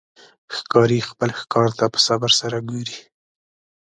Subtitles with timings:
[0.55, 2.99] ښکاري خپل ښکار ته په صبر سره ګوري.